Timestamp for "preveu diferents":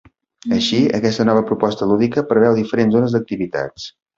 2.33-2.99